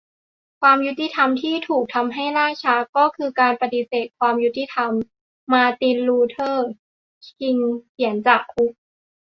[0.61, 4.91] "ความยุติธรรมที่ถูกทำให้ล่าช้า ก็คือการปฏิเสธความยุติธรรม"-
[5.51, 6.69] มาร์ติน ลูเธอร์
[7.27, 7.57] คิง
[7.89, 8.71] เขียนจากคุก